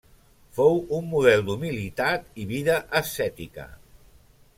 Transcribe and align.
Fou 0.59 0.77
un 0.99 1.03
model 1.11 1.43
d'humilitat 1.49 2.25
i 2.45 2.47
vida 2.53 2.79
ascètica. 3.01 3.67